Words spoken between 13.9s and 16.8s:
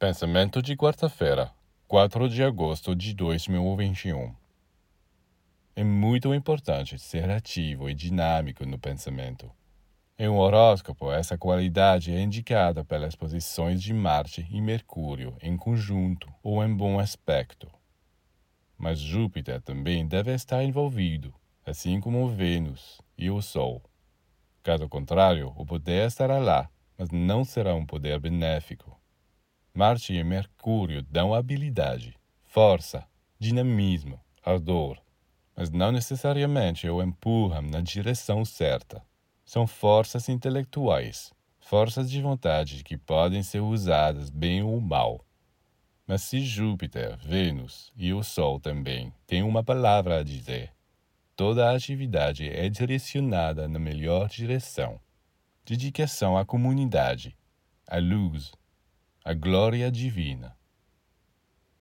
Marte e Mercúrio em conjunto ou em